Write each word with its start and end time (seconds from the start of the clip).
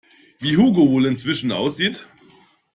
Wie 0.39 0.57
Hugo 0.57 0.89
wohl 0.89 1.05
inzwischen 1.05 1.51
aussieht? 1.51 2.07